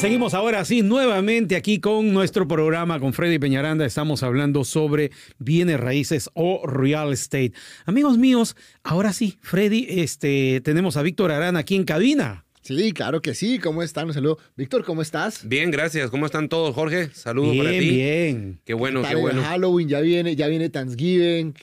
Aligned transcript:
seguimos 0.00 0.32
ahora 0.32 0.64
sí 0.64 0.80
nuevamente 0.80 1.56
aquí 1.56 1.78
con 1.78 2.14
nuestro 2.14 2.48
programa 2.48 2.98
con 2.98 3.12
Freddy 3.12 3.38
Peñaranda. 3.38 3.84
Estamos 3.84 4.22
hablando 4.22 4.64
sobre 4.64 5.10
bienes 5.38 5.78
raíces 5.78 6.30
o 6.32 6.66
real 6.66 7.12
estate. 7.12 7.52
Amigos 7.84 8.16
míos, 8.16 8.56
ahora 8.82 9.12
sí, 9.12 9.36
Freddy, 9.42 9.86
este, 9.90 10.62
tenemos 10.62 10.96
a 10.96 11.02
Víctor 11.02 11.30
Arana 11.30 11.60
aquí 11.60 11.76
en 11.76 11.84
cabina. 11.84 12.46
Sí, 12.62 12.92
claro 12.92 13.20
que 13.20 13.34
sí. 13.34 13.58
¿Cómo 13.58 13.82
están? 13.82 14.06
Un 14.06 14.14
saludo. 14.14 14.38
Víctor, 14.56 14.84
¿cómo 14.84 15.02
estás? 15.02 15.46
Bien, 15.46 15.70
gracias. 15.70 16.10
¿Cómo 16.10 16.24
están 16.24 16.48
todos, 16.48 16.74
Jorge? 16.74 17.10
Saludos 17.12 17.52
bien, 17.52 17.64
para 17.64 17.78
ti. 17.78 17.90
Bien, 17.90 18.60
Qué 18.64 18.72
bueno, 18.72 19.02
¿Qué 19.02 19.08
qué 19.08 19.14
bueno. 19.16 19.42
Halloween 19.42 19.88
ya 19.88 20.00
viene, 20.00 20.34
ya 20.34 20.46
viene 20.46 20.70
Thanksgiving, 20.70 21.54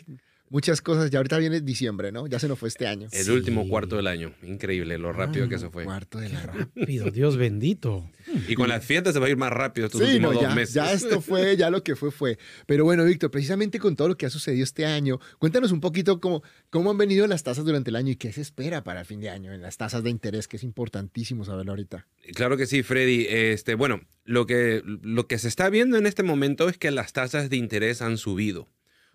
muchas 0.50 0.82
cosas. 0.82 1.10
Ya 1.12 1.20
ahorita 1.20 1.38
viene 1.38 1.62
diciembre, 1.62 2.12
¿no? 2.12 2.28
Ya 2.28 2.40
se 2.40 2.48
nos 2.48 2.58
fue 2.60 2.70
este 2.70 2.88
año. 2.88 3.08
El 3.12 3.32
último 3.32 3.68
cuarto 3.68 3.96
del 3.96 4.08
año. 4.08 4.34
Increíble 4.44 4.98
lo 4.98 5.14
rápido 5.14 5.46
Ah, 5.46 5.50
que 5.50 5.60
se 5.60 5.70
fue. 5.70 5.84
Cuarto 5.84 6.20
de 6.20 6.30
la 6.30 6.42
Rápido, 6.44 7.12
Dios 7.12 7.38
bendito. 7.38 8.10
Y 8.48 8.56
con 8.56 8.70
las 8.70 8.84
fiestas 8.86 9.14
se 9.14 9.20
va 9.20 9.28
a 9.28 9.30
ir 9.30 9.38
más 9.38 9.52
rápido 9.52 9.88
estos 9.88 10.02
Sí, 10.02 10.08
últimos 10.08 10.36
no, 10.36 10.42
dos 10.42 10.56
meses. 10.56 10.74
ya 10.74 10.92
esto 10.92 11.22
fue, 11.22 11.56
ya 11.58 11.70
lo 11.70 11.84
que 11.84 11.96
fue, 11.96 12.12
fue. 12.12 12.38
Pero 12.66 12.84
bueno, 12.84 13.04
Víctor, 13.06 13.32
precisamente 13.32 13.80
con 13.80 13.96
todo 13.96 14.08
lo 14.10 14.18
que 14.18 14.26
ha 14.26 14.30
sucedido 14.30 14.64
este 14.64 14.86
año, 14.86 15.20
cuéntanos 15.40 15.72
un 15.72 15.80
poquito 15.82 16.20
cómo, 16.20 16.44
cómo 16.70 16.92
han 16.92 16.98
venido 16.98 17.26
las 17.28 17.44
tasas 17.44 17.66
durante 17.66 17.90
el 17.90 17.96
año 17.96 18.12
y 18.12 18.16
qué 18.16 18.32
se 18.34 18.42
espera 18.42 18.84
para 18.84 19.02
el 19.02 19.06
fin 19.06 19.20
de 19.22 19.30
año 19.30 19.54
en 19.54 19.62
las 19.62 19.78
tasas 19.78 20.04
de 20.04 20.10
interés, 20.10 20.48
que 20.48 20.58
es 20.58 20.64
importantísimo 20.64 21.46
saberlo 21.46 21.72
ahorita. 21.72 22.08
Claro 22.34 22.58
que 22.58 22.66
sí, 22.66 22.84
Freddy. 22.84 23.26
Este, 23.30 23.76
bueno, 23.76 24.02
lo 24.26 24.46
que, 24.46 24.82
lo 24.86 25.28
que 25.28 25.38
se 25.38 25.48
está 25.48 25.70
viendo 25.70 25.98
en 25.98 26.06
este 26.06 26.24
momento 26.24 26.68
es 26.70 26.78
que 26.78 26.92
las 26.92 27.14
tasas 27.14 27.50
de 27.50 27.58
interés 27.58 28.02
han 28.02 28.18
subido. 28.18 28.68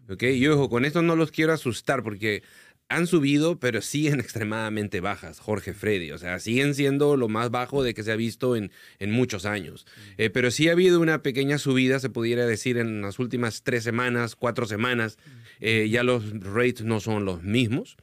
¿Ok? 0.08 0.22
Y 0.24 0.46
ojo, 0.48 0.68
con 0.68 0.84
esto 0.84 1.02
no 1.02 1.16
los 1.16 1.30
quiero 1.30 1.52
asustar 1.52 2.02
porque 2.02 2.42
han 2.88 3.06
subido, 3.06 3.58
pero 3.58 3.80
siguen 3.80 4.20
extremadamente 4.20 5.00
bajas, 5.00 5.40
Jorge 5.40 5.72
Freddy. 5.72 6.12
O 6.12 6.18
sea, 6.18 6.38
siguen 6.38 6.74
siendo 6.74 7.16
lo 7.16 7.28
más 7.28 7.50
bajo 7.50 7.82
de 7.82 7.94
que 7.94 8.02
se 8.02 8.12
ha 8.12 8.16
visto 8.16 8.56
en, 8.56 8.70
en 8.98 9.10
muchos 9.10 9.46
años. 9.46 9.86
Eh, 10.18 10.30
pero 10.30 10.50
sí 10.50 10.68
ha 10.68 10.72
habido 10.72 11.00
una 11.00 11.22
pequeña 11.22 11.58
subida, 11.58 11.98
se 11.98 12.10
pudiera 12.10 12.46
decir, 12.46 12.76
en 12.76 13.02
las 13.02 13.18
últimas 13.18 13.62
tres 13.62 13.84
semanas, 13.84 14.36
cuatro 14.36 14.66
semanas. 14.66 15.18
Eh, 15.60 15.88
ya 15.90 16.02
los 16.02 16.30
rates 16.40 16.82
no 16.82 17.00
son 17.00 17.24
los 17.24 17.42
mismos. 17.42 17.96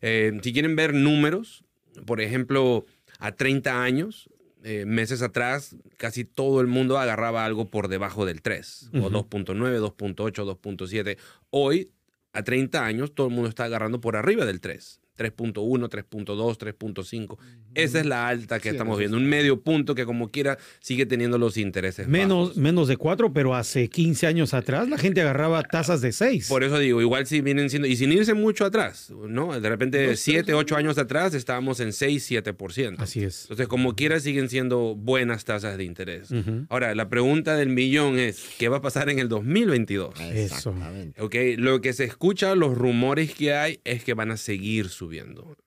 Eh, 0.00 0.32
si 0.42 0.52
quieren 0.52 0.76
ver 0.76 0.94
números, 0.94 1.64
por 2.06 2.20
ejemplo, 2.20 2.86
a 3.18 3.32
30 3.32 3.82
años, 3.82 4.28
eh, 4.64 4.84
meses 4.86 5.22
atrás, 5.22 5.76
casi 5.96 6.24
todo 6.24 6.60
el 6.60 6.66
mundo 6.66 6.98
agarraba 6.98 7.44
algo 7.44 7.70
por 7.70 7.88
debajo 7.88 8.24
del 8.24 8.42
3, 8.42 8.90
o 8.94 9.10
2.9, 9.10 9.80
2.8, 9.80 10.14
2.7. 10.14 11.18
Hoy, 11.50 11.90
a 12.32 12.42
30 12.42 12.84
años, 12.84 13.14
todo 13.14 13.26
el 13.26 13.34
mundo 13.34 13.48
está 13.48 13.64
agarrando 13.64 14.00
por 14.00 14.16
arriba 14.16 14.46
del 14.46 14.60
3. 14.60 15.01
3.1, 15.22 15.88
3.2, 15.88 16.58
3.5. 16.58 17.38
Esa 17.74 18.00
es 18.00 18.06
la 18.06 18.28
alta 18.28 18.58
que 18.58 18.70
Sí, 18.70 18.74
estamos 18.74 18.98
viendo. 18.98 19.16
Un 19.16 19.26
medio 19.26 19.60
punto 19.60 19.94
que 19.94 20.04
como 20.04 20.30
quiera 20.30 20.58
sigue 20.80 21.06
teniendo 21.06 21.38
los 21.38 21.56
intereses 21.56 22.08
Menos, 22.08 22.48
bajos. 22.50 22.56
menos 22.56 22.88
de 22.88 22.96
cuatro, 22.96 23.32
pero 23.32 23.54
hace 23.54 23.88
15 23.88 24.26
años 24.26 24.54
atrás 24.54 24.88
la 24.88 24.98
gente 24.98 25.20
agarraba 25.20 25.62
tasas 25.62 26.00
de 26.00 26.12
seis. 26.12 26.48
Por 26.48 26.64
eso 26.64 26.78
digo, 26.78 27.00
igual 27.00 27.26
si 27.26 27.40
vienen 27.40 27.70
siendo, 27.70 27.88
y 27.88 27.96
sin 27.96 28.12
irse 28.12 28.34
mucho 28.34 28.64
atrás, 28.64 29.10
¿no? 29.28 29.58
De 29.60 29.68
repente, 29.68 30.06
Dos, 30.08 30.20
7, 30.20 30.42
tres, 30.44 30.56
8 30.56 30.76
años 30.76 30.98
atrás 30.98 31.34
estábamos 31.34 31.80
en 31.80 31.92
6, 31.92 32.30
7%. 32.30 32.96
Así 32.98 33.22
es. 33.22 33.42
Entonces, 33.42 33.68
como 33.68 33.94
quiera, 33.94 34.20
siguen 34.20 34.48
siendo 34.48 34.94
buenas 34.96 35.44
tasas 35.44 35.76
de 35.78 35.84
interés. 35.84 36.28
Ahora, 36.68 36.94
la 36.94 37.08
pregunta 37.08 37.56
del 37.56 37.68
millón 37.68 38.18
es, 38.18 38.42
¿qué 38.58 38.68
va 38.68 38.78
a 38.78 38.82
pasar 38.82 39.08
en 39.10 39.18
el 39.18 39.28
2022? 39.28 40.14
Eso. 40.20 40.70
Exactamente. 40.70 41.20
Ok, 41.22 41.34
lo 41.58 41.80
que 41.80 41.92
se 41.92 42.04
escucha, 42.04 42.54
los 42.54 42.76
rumores 42.76 43.34
que 43.34 43.54
hay 43.54 43.80
es 43.84 44.04
que 44.04 44.14
van 44.14 44.30
a 44.30 44.36
seguir 44.36 44.88
subiendo. 44.88 45.11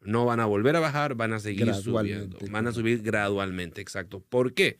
No 0.01 0.25
van 0.25 0.39
a 0.39 0.45
volver 0.45 0.75
a 0.75 0.79
bajar, 0.79 1.15
van 1.15 1.33
a 1.33 1.39
seguir 1.39 1.73
subiendo. 1.73 2.37
Van 2.49 2.67
a 2.67 2.71
subir 2.71 3.01
gradualmente, 3.01 3.81
exacto. 3.81 4.19
¿Por 4.21 4.53
qué? 4.53 4.77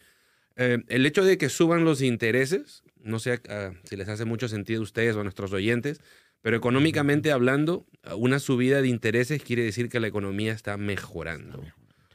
Eh, 0.56 0.84
el 0.88 1.06
hecho 1.06 1.24
de 1.24 1.38
que 1.38 1.50
suban 1.50 1.84
los 1.84 2.02
intereses, 2.02 2.84
no 3.02 3.20
sé 3.20 3.42
ah, 3.50 3.72
si 3.84 3.96
les 3.96 4.08
hace 4.08 4.26
mucho 4.26 4.48
sentido 4.48 4.80
a 4.80 4.84
ustedes 4.84 5.16
o 5.16 5.22
a 5.22 5.24
nuestros 5.24 5.52
oyentes, 5.54 6.02
pero 6.42 6.58
económicamente 6.58 7.32
hablando, 7.32 7.88
una 8.18 8.40
subida 8.40 8.82
de 8.82 8.88
intereses 8.88 9.42
quiere 9.42 9.64
decir 9.64 9.90
que 9.90 10.00
la 10.00 10.08
economía 10.08 10.54
está 10.54 10.78
mejorando. 10.78 11.64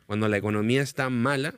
Cuando 0.06 0.28
la 0.28 0.36
economía 0.36 0.82
está 0.82 1.10
mala, 1.10 1.54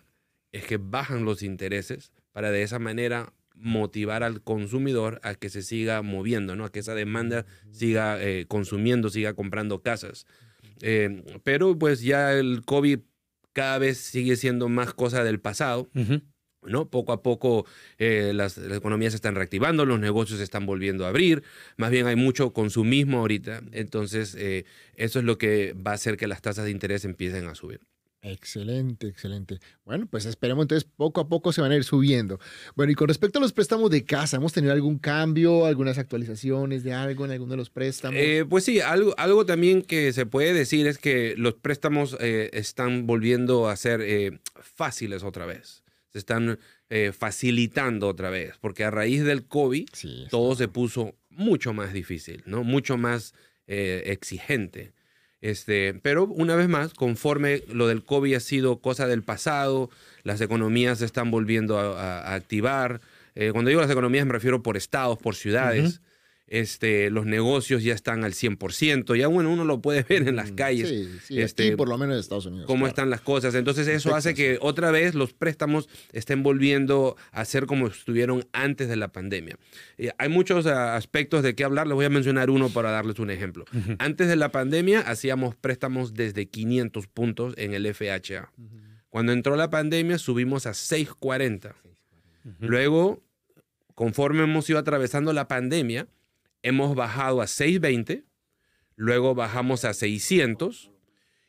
es 0.53 0.65
que 0.65 0.79
bajan 0.79 1.25
los 1.25 1.43
intereses 1.43 2.13
para 2.33 2.51
de 2.51 2.63
esa 2.63 2.79
manera 2.79 3.33
motivar 3.55 4.23
al 4.23 4.43
consumidor 4.43 5.21
a 5.23 5.35
que 5.35 5.51
se 5.51 5.63
siga 5.63 6.03
moviendo, 6.03 6.57
¿no? 6.57 6.65
a 6.65 6.73
que 6.73 6.81
esa 6.81 6.95
demanda 6.95 7.47
siga 7.71 8.23
eh, 8.23 8.47
consumiendo, 8.49 9.11
siga 9.11 9.35
comprando 9.35 9.83
casas. 9.83 10.27
Eh, 10.83 11.25
pero 11.45 11.79
pues 11.79 12.03
ya 12.03 12.35
el 12.35 12.63
COVID 12.67 12.99
cada 13.53 13.79
vez 13.79 13.99
sigue 13.99 14.37
siendo 14.37 14.69
más 14.69 14.93
cosa 14.93 15.25
del 15.25 15.41
pasado. 15.41 15.89
¿no? 16.65 16.89
Poco 16.89 17.13
a 17.13 17.23
poco 17.23 17.67
eh, 17.99 18.33
las, 18.35 18.57
las 18.57 18.79
economías 18.79 19.13
se 19.13 19.17
están 19.17 19.35
reactivando, 19.35 19.85
los 19.85 19.99
negocios 19.99 20.39
se 20.39 20.45
están 20.45 20.67
volviendo 20.67 21.05
a 21.05 21.09
abrir, 21.09 21.43
más 21.77 21.91
bien 21.91 22.07
hay 22.07 22.17
mucho 22.17 22.53
consumismo 22.53 23.19
ahorita, 23.19 23.63
entonces 23.73 24.37
eh, 24.39 24.65
eso 24.95 25.19
es 25.19 25.25
lo 25.25 25.39
que 25.39 25.75
va 25.75 25.91
a 25.91 25.95
hacer 25.95 26.17
que 26.17 26.29
las 26.29 26.41
tasas 26.41 26.67
de 26.67 26.71
interés 26.71 27.05
empiecen 27.05 27.49
a 27.49 27.57
subir. 27.57 27.81
Excelente, 28.25 29.09
excelente. 29.09 29.59
Bueno, 29.85 30.07
pues 30.07 30.27
esperemos 30.27 30.63
entonces 30.63 30.89
poco 30.97 31.21
a 31.21 31.29
poco 31.29 31.53
se 31.53 31.61
van 31.61 31.73
a 31.73 31.77
ir 31.77 31.83
subiendo. 31.83 32.39
Bueno, 32.77 32.93
y 32.93 32.95
con 32.95 33.09
respecto 33.09 33.41
a 33.41 33.43
los 33.43 33.53
préstamos 33.53 33.91
de 33.91 34.05
casa, 34.05 34.37
¿hemos 34.37 34.53
tenido 34.53 34.73
algún 34.73 35.01
cambio, 35.01 35.67
algunas 35.67 35.99
actualizaciones 35.99 36.85
de 36.85 36.93
algo 36.93 37.25
en 37.25 37.33
alguno 37.33 37.51
de 37.51 37.57
los 37.57 37.71
préstamos? 37.71 38.17
Eh, 38.17 38.45
pues 38.49 38.65
sí, 38.65 38.81
algo, 38.81 39.13
algo 39.19 39.45
también 39.45 39.83
que 39.83 40.13
se 40.13 40.25
puede 40.25 40.55
decir 40.55 40.87
es 40.87 40.99
que 40.99 41.35
los 41.37 41.55
préstamos 41.55 42.17
eh, 42.21 42.51
están 42.53 43.09
volviendo 43.09 43.69
a 43.69 43.75
ser 43.75 44.01
eh, 44.01 44.39
fáciles 44.55 45.25
otra 45.25 45.45
vez, 45.45 45.83
se 46.13 46.19
están 46.19 46.61
eh, 46.91 47.11
facilitando 47.13 48.07
otra 48.07 48.31
vez, 48.31 48.55
porque 48.61 48.85
a 48.85 48.93
raíz 48.93 49.25
del 49.25 49.47
COVID 49.47 49.89
sí, 49.93 50.27
todo 50.31 50.55
se 50.55 50.69
puso 50.69 51.17
mucho 51.29 51.73
más 51.73 51.93
difícil, 51.93 52.45
¿no? 52.47 52.63
Mucho 52.63 52.97
más 52.97 53.35
exigente. 53.67 54.93
Este, 55.43 55.95
pero 56.03 56.25
una 56.25 56.55
vez 56.55 56.69
más, 56.69 56.95
conforme 56.95 57.63
lo 57.69 57.89
del 57.89 58.05
COVID 58.05 58.35
ha 58.35 58.41
sido 58.41 58.79
cosa 58.79 59.09
del 59.09 59.23
pasado, 59.23 59.91
las 60.23 60.41
economías 60.41 61.01
se 61.01 61.05
están 61.05 61.33
volviendo 61.33 61.79
a, 61.79 62.33
activar. 62.35 63.01
Eh, 63.35 63.51
cuando 63.53 63.69
digo 63.69 63.81
las 63.81 63.91
economías 63.91 64.25
me 64.25 64.33
refiero 64.33 64.63
por 64.63 64.77
estados, 64.77 65.19
por 65.19 65.35
ciudades. 65.35 66.01
Este, 66.53 67.09
los 67.09 67.25
negocios 67.25 67.83
ya 67.83 67.95
están 67.95 68.25
al 68.25 68.35
100%. 68.35 69.17
Ya 69.17 69.27
bueno, 69.27 69.51
uno 69.51 69.65
lo 69.65 69.81
puede 69.81 70.03
ver 70.09 70.29
en 70.29 70.37
las 70.37 70.53
calles. 70.53 70.87
Sí, 70.87 71.19
sí, 71.25 71.41
este, 71.41 71.69
aquí 71.69 71.77
por 71.77 71.89
lo 71.89 71.97
menos 71.97 72.15
en 72.15 72.21
Estados 72.21 72.45
Unidos. 72.45 72.67
cómo 72.67 72.81
claro. 72.81 72.89
están 72.91 73.11
las 73.11 73.23
cosas. 73.23 73.55
Entonces 73.55 73.89
eso 73.89 74.15
hace 74.15 74.35
que 74.35 74.59
otra 74.61 74.91
vez 74.91 75.15
los 75.15 75.33
préstamos 75.33 75.89
estén 76.13 76.43
volviendo 76.43 77.17
a 77.31 77.47
ser 77.47 77.65
como 77.65 77.87
estuvieron 77.87 78.47
antes 78.53 78.91
de 78.91 78.97
la 78.97 79.09
pandemia. 79.09 79.57
Eh, 79.97 80.11
hay 80.19 80.29
muchos 80.29 80.67
ah, 80.67 80.95
aspectos 80.95 81.43
de 81.43 81.55
qué 81.55 81.65
hablar, 81.65 81.87
les 81.87 81.95
voy 81.95 82.05
a 82.05 82.11
mencionar 82.11 82.51
uno 82.51 82.69
para 82.69 82.91
darles 82.91 83.19
un 83.19 83.31
ejemplo. 83.31 83.65
Antes 83.99 84.29
de 84.29 84.37
la 84.37 84.53
pandemia 84.53 85.01
hacíamos 85.01 85.57
préstamos 85.57 86.13
desde 86.13 86.47
500 86.49 87.07
puntos 87.07 87.55
en 87.57 87.73
el 87.73 87.93
FHA. 87.95 88.53
Cuando 89.09 89.33
entró 89.33 89.57
la 89.57 89.71
pandemia 89.71 90.19
subimos 90.19 90.67
a 90.67 90.75
640. 90.75 91.75
Luego, 92.59 93.23
conforme 93.95 94.43
hemos 94.43 94.69
ido 94.69 94.79
atravesando 94.79 95.33
la 95.33 95.49
pandemia, 95.49 96.09
hemos 96.63 96.95
bajado 96.95 97.41
a 97.41 97.47
620, 97.47 98.25
luego 98.97 99.35
bajamos 99.35 99.85
a 99.85 99.95
600 99.95 100.91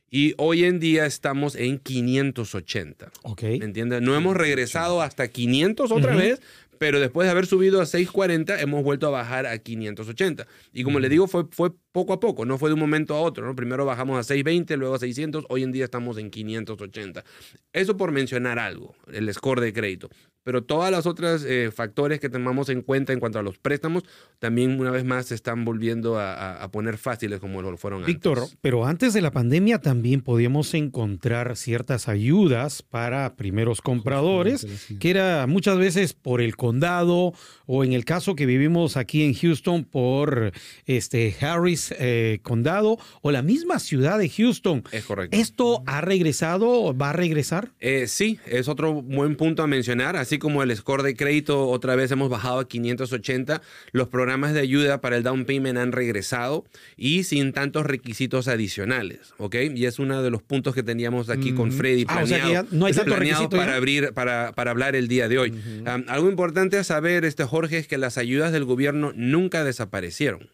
y 0.09 0.35
hoy 0.37 0.63
en 0.63 0.79
día 0.79 1.07
estamos 1.07 1.55
en 1.55 1.79
580. 1.79 3.11
Ok. 3.23 3.43
¿Me 3.43 3.65
entiendes? 3.65 4.01
No 4.01 4.15
hemos 4.15 4.37
regresado 4.37 5.01
hasta 5.01 5.27
500 5.27 5.91
otra 5.91 6.15
vez, 6.15 6.39
pero 6.77 6.99
después 6.99 7.25
de 7.25 7.31
haber 7.31 7.47
subido 7.47 7.81
a 7.81 7.85
640, 7.85 8.61
hemos 8.61 8.83
vuelto 8.83 9.07
a 9.07 9.09
bajar 9.09 9.47
a 9.47 9.57
580. 9.57 10.45
Y 10.71 10.83
como 10.83 10.99
le 10.99 11.09
digo, 11.09 11.27
fue, 11.27 11.45
fue 11.49 11.71
poco 11.91 12.13
a 12.13 12.19
poco, 12.19 12.45
no 12.45 12.57
fue 12.57 12.69
de 12.69 12.75
un 12.75 12.79
momento 12.79 13.15
a 13.15 13.21
otro. 13.21 13.45
¿no? 13.45 13.55
Primero 13.55 13.85
bajamos 13.85 14.19
a 14.19 14.23
620, 14.23 14.77
luego 14.77 14.93
a 14.93 14.99
600, 14.99 15.45
hoy 15.49 15.63
en 15.63 15.71
día 15.71 15.85
estamos 15.85 16.17
en 16.17 16.29
580. 16.29 17.23
Eso 17.71 17.97
por 17.97 18.11
mencionar 18.11 18.59
algo, 18.59 18.95
el 19.11 19.33
score 19.33 19.61
de 19.61 19.73
crédito. 19.73 20.09
Pero 20.43 20.63
todas 20.63 20.91
las 20.91 21.05
otras 21.05 21.43
eh, 21.45 21.71
factores 21.73 22.19
que 22.19 22.29
tomamos 22.29 22.69
en 22.69 22.81
cuenta 22.81 23.13
en 23.13 23.19
cuanto 23.19 23.39
a 23.39 23.43
los 23.43 23.57
préstamos, 23.57 24.03
también 24.39 24.79
una 24.79 24.91
vez 24.91 25.05
más 25.05 25.27
se 25.27 25.35
están 25.35 25.63
volviendo 25.65 26.19
a, 26.19 26.33
a- 26.33 26.63
a 26.63 26.71
poner 26.71 26.97
fáciles 26.97 27.39
como 27.39 27.61
lo 27.61 27.77
fueron 27.77 28.03
Víctor, 28.05 28.39
antes. 28.39 28.57
pero 28.61 28.85
antes 28.85 29.13
de 29.13 29.21
la 29.21 29.31
pandemia 29.31 29.79
también 29.79 30.21
podíamos 30.21 30.73
encontrar 30.73 31.55
ciertas 31.55 32.07
ayudas 32.09 32.81
para 32.81 33.35
primeros 33.35 33.81
compradores, 33.81 34.61
sí. 34.87 34.97
que 34.99 35.09
era 35.09 35.47
muchas 35.47 35.77
veces 35.77 36.13
por 36.13 36.41
el 36.41 36.55
condado 36.57 37.33
o 37.65 37.83
en 37.83 37.93
el 37.93 38.03
caso 38.05 38.35
que 38.35 38.45
vivimos 38.45 38.97
aquí 38.97 39.23
en 39.23 39.33
Houston 39.33 39.83
por 39.85 40.51
este 40.85 41.35
Harris 41.41 41.93
eh, 41.97 42.39
condado 42.43 42.97
o 43.21 43.31
la 43.31 43.41
misma 43.41 43.79
ciudad 43.79 44.19
de 44.19 44.29
Houston. 44.29 44.83
Es 44.91 45.05
correcto. 45.05 45.37
¿Esto 45.37 45.83
ha 45.85 46.01
regresado 46.01 46.69
o 46.69 46.97
va 46.97 47.11
a 47.11 47.13
regresar? 47.13 47.71
Eh, 47.79 48.07
sí, 48.07 48.39
es 48.45 48.67
otro 48.67 48.93
buen 49.01 49.35
punto 49.35 49.63
a 49.63 49.67
mencionar. 49.67 50.15
Así 50.17 50.32
así 50.33 50.39
como 50.39 50.63
el 50.63 50.75
score 50.75 51.03
de 51.03 51.15
crédito 51.15 51.67
otra 51.67 51.95
vez 51.95 52.09
hemos 52.09 52.27
bajado 52.27 52.57
a 52.57 52.67
580, 52.67 53.61
los 53.91 54.07
programas 54.07 54.55
de 54.55 54.61
ayuda 54.61 54.99
para 54.99 55.15
el 55.15 55.21
down 55.21 55.45
payment 55.45 55.77
han 55.77 55.91
regresado 55.91 56.65
y 56.97 57.23
sin 57.23 57.53
tantos 57.53 57.85
requisitos 57.85 58.47
adicionales, 58.47 59.35
¿ok? 59.37 59.55
Y 59.75 59.85
es 59.85 59.99
uno 59.99 60.23
de 60.23 60.31
los 60.31 60.41
puntos 60.41 60.73
que 60.73 60.81
teníamos 60.81 61.29
aquí 61.29 61.53
con 61.53 61.71
Freddy 61.71 62.05
Ah, 62.07 62.21
o 62.23 62.25
sea 62.25 62.37
que 62.37 62.43
planeado, 62.45 62.67
no 62.71 62.87
hay 62.87 62.93
tanto 62.93 63.13
planeado 63.15 63.49
para 63.49 63.67
ya. 63.67 63.75
abrir, 63.75 64.13
para, 64.13 64.53
para 64.53 64.71
hablar 64.71 64.95
el 64.95 65.07
día 65.07 65.27
de 65.27 65.37
hoy. 65.37 65.51
Um, 65.51 66.03
algo 66.07 66.29
importante 66.29 66.79
a 66.79 66.83
saber, 66.83 67.25
este 67.25 67.43
Jorge, 67.43 67.77
es 67.77 67.87
que 67.87 67.99
las 67.99 68.17
ayudas 68.17 68.51
del 68.51 68.65
gobierno 68.65 69.13
nunca 69.15 69.63
desaparecieron. 69.63 70.49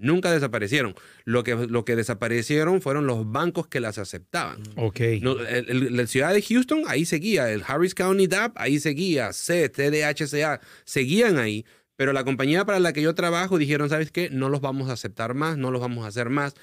Nunca 0.00 0.32
desaparecieron. 0.32 0.94
Lo 1.24 1.44
que, 1.44 1.54
lo 1.54 1.84
que 1.84 1.94
desaparecieron 1.94 2.80
fueron 2.82 3.06
los 3.06 3.30
bancos 3.30 3.66
que 3.68 3.80
las 3.80 3.98
aceptaban. 3.98 4.62
Ok. 4.76 5.00
No, 5.22 5.38
el- 5.40 5.68
el- 5.70 5.96
la 5.96 6.06
ciudad 6.06 6.32
de 6.34 6.42
Houston, 6.42 6.82
ahí 6.88 7.04
seguía. 7.04 7.50
El 7.50 7.62
Harris 7.66 7.94
County 7.94 8.26
DAP, 8.26 8.52
ahí 8.56 8.80
seguía. 8.80 9.32
C, 9.32 9.68
TDHCA, 9.68 10.60
seguían 10.84 11.38
ahí. 11.38 11.64
Pero 11.96 12.14
la 12.14 12.24
compañía 12.24 12.64
para 12.64 12.80
la 12.80 12.94
que 12.94 13.02
yo 13.02 13.14
trabajo 13.14 13.58
dijeron, 13.58 13.90
¿sabes 13.90 14.10
qué? 14.10 14.30
No 14.30 14.48
los 14.48 14.62
vamos 14.62 14.88
a 14.88 14.94
aceptar 14.94 15.34
más, 15.34 15.58
no 15.58 15.70
los 15.70 15.82
vamos 15.82 16.04
a 16.06 16.08
hacer 16.08 16.30
más. 16.30 16.54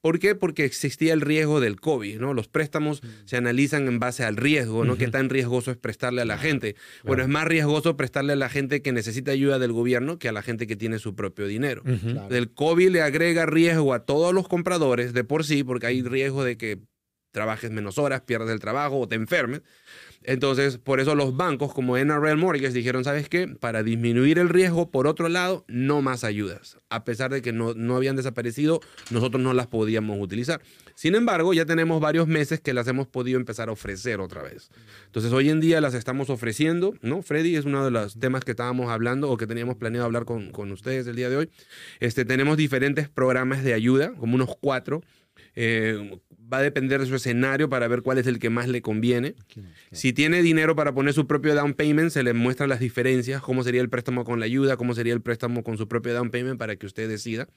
¿Por 0.00 0.18
qué? 0.18 0.34
Porque 0.34 0.64
existía 0.64 1.12
el 1.12 1.20
riesgo 1.20 1.60
del 1.60 1.80
COVID, 1.80 2.18
¿no? 2.18 2.34
Los 2.34 2.48
préstamos 2.48 3.02
se 3.24 3.36
analizan 3.36 3.88
en 3.88 3.98
base 3.98 4.24
al 4.24 4.36
riesgo, 4.36 4.84
¿no? 4.84 4.96
¿Qué 4.96 5.08
tan 5.08 5.28
riesgoso 5.28 5.70
es 5.70 5.76
prestarle 5.76 6.22
a 6.22 6.24
la 6.24 6.38
gente? 6.38 6.76
Bueno, 7.04 7.22
es 7.22 7.28
más 7.28 7.46
riesgoso 7.46 7.96
prestarle 7.96 8.32
a 8.32 8.36
la 8.36 8.48
gente 8.48 8.82
que 8.82 8.92
necesita 8.92 9.30
ayuda 9.30 9.58
del 9.58 9.72
gobierno 9.72 10.18
que 10.18 10.28
a 10.28 10.32
la 10.32 10.42
gente 10.42 10.66
que 10.66 10.76
tiene 10.76 10.98
su 10.98 11.14
propio 11.14 11.46
dinero. 11.46 11.82
Claro. 11.82 12.34
El 12.34 12.50
COVID 12.50 12.90
le 12.90 13.02
agrega 13.02 13.46
riesgo 13.46 13.94
a 13.94 14.04
todos 14.04 14.34
los 14.34 14.48
compradores 14.48 15.12
de 15.12 15.24
por 15.24 15.44
sí, 15.44 15.64
porque 15.64 15.86
hay 15.86 16.02
riesgo 16.02 16.44
de 16.44 16.56
que 16.56 16.80
trabajes 17.32 17.70
menos 17.70 17.98
horas, 17.98 18.22
pierdas 18.22 18.50
el 18.50 18.60
trabajo 18.60 18.98
o 18.98 19.08
te 19.08 19.14
enfermes. 19.14 19.62
Entonces, 20.26 20.78
por 20.78 20.98
eso 20.98 21.14
los 21.14 21.36
bancos 21.36 21.72
como 21.72 21.96
NRL 21.96 22.36
Mortgage 22.36 22.72
dijeron, 22.72 23.04
¿sabes 23.04 23.28
qué? 23.28 23.46
Para 23.46 23.84
disminuir 23.84 24.40
el 24.40 24.48
riesgo, 24.48 24.90
por 24.90 25.06
otro 25.06 25.28
lado, 25.28 25.64
no 25.68 26.02
más 26.02 26.24
ayudas. 26.24 26.78
A 26.90 27.04
pesar 27.04 27.30
de 27.30 27.42
que 27.42 27.52
no, 27.52 27.74
no 27.74 27.94
habían 27.94 28.16
desaparecido, 28.16 28.80
nosotros 29.10 29.40
no 29.40 29.52
las 29.54 29.68
podíamos 29.68 30.18
utilizar. 30.20 30.60
Sin 30.96 31.14
embargo, 31.14 31.54
ya 31.54 31.64
tenemos 31.64 32.00
varios 32.00 32.26
meses 32.26 32.60
que 32.60 32.74
las 32.74 32.88
hemos 32.88 33.06
podido 33.06 33.38
empezar 33.38 33.68
a 33.68 33.72
ofrecer 33.72 34.20
otra 34.20 34.42
vez. 34.42 34.70
Entonces, 35.04 35.32
hoy 35.32 35.48
en 35.48 35.60
día 35.60 35.80
las 35.80 35.94
estamos 35.94 36.28
ofreciendo, 36.28 36.94
¿no? 37.02 37.22
Freddy 37.22 37.54
es 37.54 37.64
uno 37.64 37.84
de 37.84 37.92
los 37.92 38.18
temas 38.18 38.44
que 38.44 38.50
estábamos 38.50 38.90
hablando 38.90 39.30
o 39.30 39.36
que 39.36 39.46
teníamos 39.46 39.76
planeado 39.76 40.06
hablar 40.06 40.24
con, 40.24 40.50
con 40.50 40.72
ustedes 40.72 41.06
el 41.06 41.14
día 41.14 41.30
de 41.30 41.36
hoy. 41.36 41.50
Este, 42.00 42.24
tenemos 42.24 42.56
diferentes 42.56 43.08
programas 43.08 43.62
de 43.62 43.74
ayuda, 43.74 44.12
como 44.14 44.34
unos 44.34 44.56
cuatro. 44.60 45.02
Eh, 45.54 46.18
va 46.52 46.58
a 46.58 46.62
depender 46.62 47.00
de 47.00 47.06
su 47.06 47.14
escenario 47.14 47.68
para 47.68 47.88
ver 47.88 48.02
cuál 48.02 48.18
es 48.18 48.26
el 48.26 48.38
que 48.38 48.50
más 48.50 48.68
le 48.68 48.82
conviene. 48.82 49.34
Si 49.92 50.12
tiene 50.12 50.42
dinero 50.42 50.76
para 50.76 50.94
poner 50.94 51.14
su 51.14 51.26
propio 51.26 51.54
down 51.54 51.74
payment, 51.74 52.10
se 52.10 52.22
le 52.22 52.32
muestran 52.32 52.68
las 52.68 52.80
diferencias, 52.80 53.42
cómo 53.42 53.62
sería 53.64 53.80
el 53.80 53.88
préstamo 53.88 54.24
con 54.24 54.40
la 54.40 54.46
ayuda, 54.46 54.76
cómo 54.76 54.94
sería 54.94 55.12
el 55.12 55.20
préstamo 55.20 55.62
con 55.62 55.76
su 55.78 55.88
propio 55.88 56.14
down 56.14 56.30
payment 56.30 56.58
para 56.58 56.76
que 56.76 56.86
usted 56.86 57.08
decida. 57.08 57.48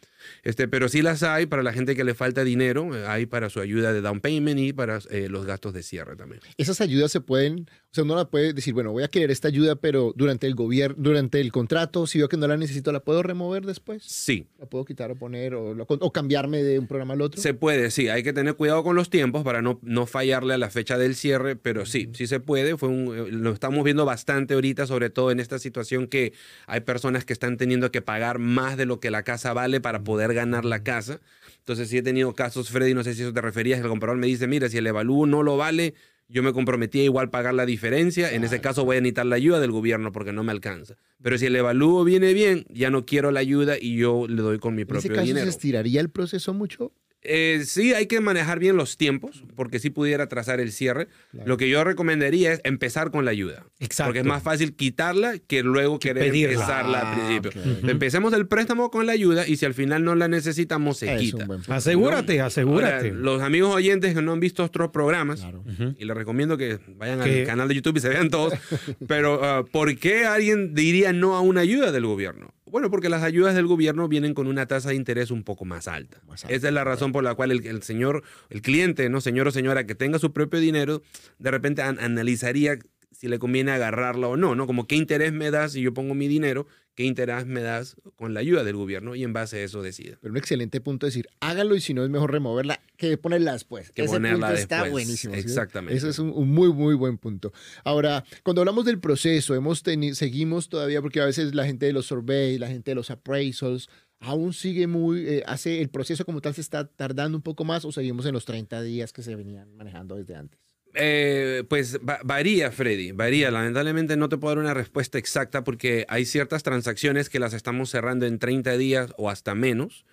Este, 0.44 0.68
pero 0.68 0.90
sí 0.90 1.02
las 1.02 1.24
hay 1.24 1.46
para 1.46 1.64
la 1.64 1.74
gente 1.74 1.96
que 1.96 2.04
le 2.04 2.14
falta 2.14 2.44
dinero, 2.44 2.96
eh, 2.96 3.06
hay 3.08 3.26
para 3.26 3.50
su 3.50 3.60
ayuda 3.60 3.94
de 3.94 4.02
down 4.02 4.22
payment 4.22 4.60
y 4.60 4.74
para 4.74 5.00
eh, 5.10 5.28
los 5.30 5.46
gastos 5.46 5.74
de 5.74 5.84
cierre 5.84 6.16
también. 6.16 6.42
Esas 6.58 6.82
ayudas 6.82 7.12
se 7.12 7.22
pueden, 7.22 7.68
o 7.70 7.94
sea, 7.94 8.04
uno 8.04 8.16
la 8.16 8.30
puede 8.30 8.54
decir, 8.54 8.74
bueno, 8.74 8.92
voy 8.92 9.04
a 9.04 9.08
querer 9.08 9.32
esta 9.32 9.48
ayuda, 9.48 9.76
pero 9.76 10.14
durante 10.16 10.48
el 10.48 10.56
gobierno, 10.56 10.96
durante 10.98 11.40
el 11.40 11.52
contrato, 11.52 12.08
si 12.08 12.18
veo 12.18 12.30
que 12.30 12.38
no 12.38 12.48
la 12.48 12.58
necesito, 12.58 12.92
¿la 12.92 13.02
puedo 13.02 13.24
remover 13.24 13.66
después? 13.66 14.04
Sí, 14.04 14.48
¿La 14.58 14.66
puedo 14.66 14.86
quitar 14.86 15.12
o 15.12 15.16
poner 15.16 15.56
o, 15.56 15.76
o 15.88 16.14
cambiarme 16.14 16.64
de 16.64 16.80
un 16.80 16.88
programa 16.88 17.14
al 17.14 17.22
otro? 17.22 17.42
Se 17.42 17.54
puede, 17.54 17.92
sí. 17.92 18.10
Hay 18.10 18.24
que 18.24 18.34
tener 18.34 18.56
cuidado 18.56 18.79
con 18.84 18.96
los 18.96 19.10
tiempos 19.10 19.44
para 19.44 19.62
no, 19.62 19.80
no 19.82 20.06
fallarle 20.06 20.54
a 20.54 20.58
la 20.58 20.70
fecha 20.70 20.98
del 20.98 21.16
cierre, 21.16 21.56
pero 21.56 21.86
sí, 21.86 22.10
sí 22.14 22.28
se 22.28 22.40
puede. 22.40 22.78
Fue 22.78 22.90
un- 22.90 23.16
eh, 23.16 23.32
lo 23.32 23.52
estamos 23.52 23.84
viendo 23.84 24.06
bastante 24.06 24.54
ahorita, 24.54 24.88
sobre 24.88 25.10
todo 25.10 25.32
en 25.32 25.40
esta 25.40 25.60
situación 25.60 26.08
que 26.08 26.34
hay 26.68 26.82
personas 26.82 27.26
que 27.26 27.34
están 27.34 27.58
teniendo 27.58 27.92
que 27.92 28.02
pagar 28.02 28.40
más 28.40 28.78
de 28.78 28.86
lo 28.86 29.00
que 29.00 29.12
la 29.12 29.24
casa 29.24 29.54
vale 29.54 29.82
para 29.82 30.04
poder 30.04 30.34
ganar 30.34 30.66
la 30.66 30.84
casa. 30.84 31.20
Entonces 31.60 31.90
sí 31.90 31.98
he 31.98 32.02
tenido 32.02 32.34
casos, 32.34 32.70
Freddy, 32.70 32.94
no 32.94 33.04
sé 33.04 33.14
si 33.14 33.22
eso 33.22 33.34
te 33.34 33.42
referías, 33.42 33.80
el 33.80 33.88
comprador 33.88 34.18
me 34.18 34.28
dice, 34.28 34.48
mira, 34.48 34.70
si 34.70 34.78
el 34.78 34.88
evalúo 34.88 35.26
no 35.28 35.44
lo 35.44 35.58
vale, 35.58 35.94
yo 36.28 36.44
me 36.44 36.54
comprometí 36.54 37.00
a 37.02 37.04
igual 37.04 37.30
pagar 37.32 37.54
la 37.56 37.66
diferencia. 37.66 38.32
En 38.32 38.44
ese 38.44 38.62
caso 38.62 38.86
voy 38.86 38.98
a 38.98 39.02
necesitar 39.02 39.26
la 39.26 39.36
ayuda 39.36 39.60
del 39.60 39.72
gobierno 39.72 40.12
porque 40.12 40.32
no 40.32 40.44
me 40.44 40.52
alcanza. 40.52 40.96
Pero 41.24 41.38
si 41.40 41.48
el 41.48 41.56
evalúo 41.56 42.04
viene 42.04 42.34
bien, 42.34 42.66
ya 42.70 42.92
no 42.92 43.06
quiero 43.06 43.32
la 43.32 43.40
ayuda 43.40 43.78
y 43.80 43.98
yo 43.98 44.28
le 44.28 44.42
doy 44.44 44.60
con 44.60 44.76
mi 44.76 44.84
en 44.84 44.88
ese 44.96 45.08
propio 45.08 45.16
caso, 45.16 45.26
dinero. 45.28 45.46
¿se 45.46 45.50
estiraría 45.50 46.02
el 46.02 46.10
proceso 46.10 46.54
mucho? 46.54 46.92
Eh, 47.22 47.64
sí, 47.66 47.94
hay 47.94 48.06
que 48.08 48.22
manejar 48.22 48.60
bien 48.60 48.78
los 48.78 48.96
tiempos, 48.96 49.44
porque 49.56 49.80
sí 49.80 49.90
pudiera 49.90 50.28
trazar 50.30 50.60
el 50.62 50.72
cierre. 50.72 51.08
Claro. 51.32 51.48
Lo 51.50 51.58
que 51.58 51.68
yo 51.70 51.84
recomendaría 51.84 52.54
es 52.54 52.62
empezar 52.64 53.12
con 53.12 53.26
la 53.26 53.32
ayuda. 53.32 53.66
Exacto. 53.80 54.10
Porque 54.10 54.20
es 54.20 54.26
más 54.26 54.42
fácil 54.42 54.74
quitarla 54.74 55.38
que 55.38 55.62
luego 55.64 56.00
querer 56.00 56.24
pedirla. 56.26 56.54
empezarla 56.54 57.00
Ah, 57.02 57.14
al 57.14 57.20
principio. 57.20 57.62
ok. 57.84 57.90
Empecemos 57.90 58.34
el 58.34 58.48
préstamo 58.48 58.90
con 58.90 59.06
la 59.06 59.12
ayuda 59.12 59.46
y 59.48 59.58
si 59.58 59.66
al 59.66 59.74
final 59.74 60.04
no 60.06 60.16
la 60.16 60.28
necesitamos, 60.30 60.98
se 61.00 61.14
Es 61.14 61.20
quita. 61.22 61.46
Asegúrate, 61.68 62.40
asegúrate. 62.42 63.10
Ahora, 63.10 63.20
los 63.20 63.42
amigos 63.42 63.76
oyentes 63.76 64.14
que 64.16 64.22
no 64.22 64.32
han 64.32 64.40
visto 64.40 64.64
otros 64.64 64.90
programas, 64.92 65.42
Claro. 65.42 65.64
Y 65.98 66.06
les 66.06 66.16
recomiendo 66.16 66.58
que 66.58 66.80
vayan 66.96 67.22
al 67.22 67.44
canal 67.46 67.68
de 67.68 67.76
YouTube 67.76 67.98
y 67.98 68.00
se 68.00 68.10
vean 68.10 68.30
todos. 68.30 68.54
Pero, 69.08 69.44
ah, 69.44 69.66
¿por 69.70 69.98
qué 69.98 70.26
alguien 70.26 70.74
diría 70.74 71.12
no 71.14 71.36
a 71.36 71.42
una 71.42 71.62
ayuda 71.62 71.92
del 71.92 72.06
gobierno? 72.06 72.54
Bueno, 72.70 72.90
porque 72.92 73.10
las 73.10 73.24
ayudas 73.24 73.56
del 73.56 73.68
gobierno 73.68 74.08
vienen 74.08 74.34
con 74.34 74.48
una 74.48 74.66
tasa 74.68 74.90
de 74.90 74.96
interés 74.96 75.32
un 75.32 75.44
poco 75.44 75.66
más 75.66 75.88
alta. 75.88 76.22
Más 76.28 76.44
alta, 76.44 76.56
Esa 76.56 76.68
es 76.68 76.74
la 76.74 76.84
razón 76.84 77.12
por 77.12 77.24
la 77.24 77.34
cual 77.36 77.52
el, 77.52 77.66
el 77.66 77.84
señor, 77.84 78.24
el 78.50 78.62
cliente, 78.62 79.10
¿no? 79.10 79.22
Señor 79.22 79.48
o 79.48 79.52
señora 79.52 79.86
que 79.86 79.96
tenga 79.96 80.20
su 80.20 80.32
propio 80.34 80.60
dinero, 80.60 81.02
de 81.40 81.52
repente 81.52 81.82
an- 81.82 82.00
analizaría 82.00 82.78
si 83.20 83.28
le 83.28 83.38
conviene 83.38 83.72
agarrarla 83.72 84.30
o 84.30 84.38
no, 84.38 84.56
¿no? 84.56 84.66
Como 84.66 84.88
qué 84.88 84.96
interés 84.96 85.34
me 85.34 85.52
das 85.52 85.74
si 85.74 85.82
yo 85.82 85.94
pongo 85.94 86.16
mi 86.16 86.30
dinero, 86.30 86.68
qué 86.96 87.04
interés 87.04 87.46
me 87.46 87.60
das 87.60 87.98
con 88.16 88.34
la 88.34 88.40
ayuda 88.40 88.64
del 88.64 88.78
gobierno 88.78 89.14
y 89.14 89.26
en 89.26 89.34
base 89.34 89.58
a 89.58 89.64
eso 89.66 89.82
decida. 89.82 90.18
Pero 90.22 90.32
un 90.32 90.38
excelente 90.38 90.80
punto 90.80 91.06
es 91.06 91.14
decir, 91.14 91.28
hágalo 91.42 91.76
y 91.76 91.82
si 91.82 91.94
no 91.94 92.06
es 92.06 92.10
mejor 92.10 92.32
removerla 92.32 92.80
que 92.96 93.18
ponerla 93.18 93.52
después. 93.52 93.92
Que 93.92 94.04
Ese 94.04 94.14
ponerla 94.14 94.48
punto 94.48 94.62
está 94.62 94.76
después, 94.84 94.92
buenísimo. 94.94 95.34
¿sí? 95.34 95.40
exactamente. 95.42 95.98
Ese 95.98 96.08
es 96.08 96.20
un, 96.20 96.32
un 96.34 96.50
muy, 96.50 96.72
muy 96.72 96.96
buen 96.96 97.18
punto. 97.18 97.52
Ahora, 97.84 98.24
cuando 98.44 98.62
hablamos 98.62 98.86
del 98.86 99.02
proceso, 99.02 99.54
hemos 99.54 99.84
seguimos 100.14 100.70
todavía, 100.70 101.02
porque 101.02 101.20
a 101.20 101.26
veces 101.26 101.54
la 101.54 101.66
gente 101.66 101.88
de 101.88 101.92
los 101.92 102.06
surveys, 102.06 102.58
la 102.58 102.70
gente 102.70 102.92
de 102.92 102.96
los 102.96 103.12
appraisals, 103.12 103.90
aún 104.22 104.54
sigue 104.54 104.88
muy, 104.88 105.28
eh, 105.28 105.44
hace 105.46 105.82
el 105.82 105.90
proceso 105.90 106.24
como 106.24 106.40
tal 106.40 106.54
se 106.54 106.62
está 106.62 106.88
tardando 106.88 107.38
un 107.38 107.42
poco 107.42 107.66
más 107.66 107.84
o 107.84 107.92
seguimos 107.92 108.26
en 108.26 108.34
los 108.34 108.46
30 108.46 108.82
días 108.82 109.12
que 109.12 109.24
se 109.24 109.36
venían 109.36 109.76
manejando 109.76 110.16
desde 110.16 110.36
antes. 110.36 110.69
Eh, 111.00 111.64
pues 111.70 111.98
va- 112.08 112.20
varía, 112.24 112.72
Freddy, 112.72 113.12
varía. 113.14 113.52
Lamentablemente 113.52 114.18
no 114.18 114.28
te 114.30 114.38
puedo 114.38 114.56
dar 114.56 114.64
una 114.64 114.74
respuesta 114.74 115.18
exacta 115.18 115.64
porque 115.64 116.06
hay 116.10 116.26
ciertas 116.26 116.62
transacciones 116.64 117.30
que 117.30 117.40
las 117.40 117.54
estamos 117.54 117.90
cerrando 117.90 118.26
en 118.26 118.38
30 118.40 118.78
días 118.78 119.14
o 119.18 119.30
hasta 119.30 119.56
menos. 119.56 120.06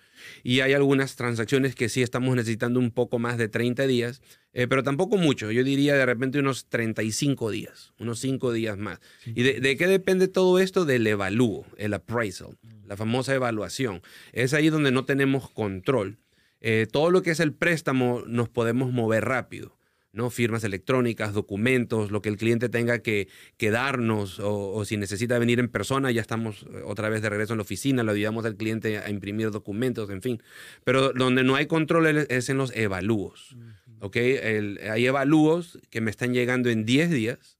Y 0.43 0.61
hay 0.61 0.73
algunas 0.73 1.15
transacciones 1.15 1.75
que 1.75 1.89
sí 1.89 2.01
estamos 2.01 2.35
necesitando 2.35 2.79
un 2.79 2.91
poco 2.91 3.19
más 3.19 3.37
de 3.37 3.49
30 3.49 3.85
días, 3.85 4.21
eh, 4.53 4.67
pero 4.67 4.81
tampoco 4.83 5.15
mucho. 5.17 5.51
Yo 5.51 5.63
diría 5.63 5.93
de 5.95 6.05
repente 6.05 6.39
unos 6.39 6.65
35 6.65 7.51
días, 7.51 7.93
unos 7.99 8.19
5 8.19 8.51
días 8.51 8.77
más. 8.77 8.99
¿Y 9.25 9.43
de, 9.43 9.59
de 9.59 9.77
qué 9.77 9.87
depende 9.87 10.27
todo 10.27 10.57
esto? 10.59 10.85
Del 10.85 11.05
evalúo, 11.05 11.65
el 11.77 11.93
appraisal, 11.93 12.57
la 12.87 12.97
famosa 12.97 13.35
evaluación. 13.35 14.01
Es 14.33 14.53
ahí 14.53 14.69
donde 14.69 14.91
no 14.91 15.05
tenemos 15.05 15.49
control. 15.51 16.17
Eh, 16.61 16.87
todo 16.91 17.11
lo 17.11 17.21
que 17.21 17.29
es 17.31 17.39
el 17.39 17.53
préstamo 17.53 18.23
nos 18.25 18.49
podemos 18.49 18.91
mover 18.91 19.23
rápido. 19.25 19.76
¿No? 20.17 20.29
Firmas 20.29 20.63
electrónicas, 20.65 21.33
documentos, 21.33 22.11
lo 22.11 22.21
que 22.21 22.29
el 22.29 22.35
cliente 22.37 22.67
tenga 22.67 22.99
que, 22.99 23.29
que 23.57 23.71
darnos 23.71 24.39
o, 24.39 24.71
o 24.73 24.83
si 24.83 24.97
necesita 24.97 25.39
venir 25.39 25.59
en 25.59 25.69
persona, 25.69 26.11
ya 26.11 26.19
estamos 26.21 26.63
eh, 26.63 26.81
otra 26.83 27.07
vez 27.09 27.21
de 27.21 27.29
regreso 27.29 27.53
en 27.53 27.57
la 27.59 27.61
oficina, 27.63 28.03
le 28.03 28.11
ayudamos 28.11 28.43
al 28.45 28.55
cliente 28.57 28.97
a 28.97 29.09
imprimir 29.09 29.51
documentos, 29.51 30.09
en 30.09 30.21
fin. 30.21 30.41
Pero 30.83 31.13
donde 31.13 31.43
no 31.43 31.55
hay 31.55 31.67
control 31.67 32.07
es- 32.07 32.27
es 32.29 32.49
en 32.49 32.57
los 32.57 32.75
evalúos. 32.75 33.55
¿ok? 33.99 34.15
El- 34.17 34.79
hay 34.91 35.05
evalúos 35.05 35.79
que 35.89 36.01
me 36.01 36.11
están 36.11 36.33
llegando 36.33 36.69
en 36.69 36.85
10 36.85 37.09
días 37.09 37.57